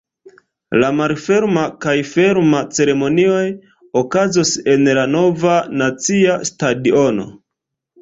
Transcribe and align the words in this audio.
La 0.83 0.87
malferma 0.99 1.65
kaj 1.85 1.93
ferma 2.13 2.63
ceremonioj 2.79 3.45
okazos 4.03 4.57
en 4.77 4.93
la 5.03 5.07
Nova 5.15 5.63
nacia 5.85 6.43
stadiono. 6.53 7.33